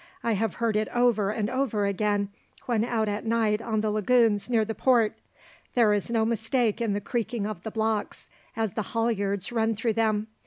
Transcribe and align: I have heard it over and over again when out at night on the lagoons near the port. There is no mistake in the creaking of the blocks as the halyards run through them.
I 0.23 0.31
have 0.31 0.55
heard 0.55 0.75
it 0.75 0.89
over 0.95 1.29
and 1.29 1.47
over 1.47 1.85
again 1.85 2.29
when 2.65 2.83
out 2.83 3.07
at 3.07 3.23
night 3.23 3.61
on 3.61 3.81
the 3.81 3.91
lagoons 3.91 4.49
near 4.49 4.65
the 4.65 4.73
port. 4.73 5.15
There 5.75 5.93
is 5.93 6.09
no 6.09 6.25
mistake 6.25 6.81
in 6.81 6.93
the 6.93 6.99
creaking 7.01 7.45
of 7.45 7.61
the 7.61 7.69
blocks 7.69 8.27
as 8.55 8.71
the 8.73 8.81
halyards 8.97 9.51
run 9.51 9.75
through 9.75 9.93
them. 9.93 10.25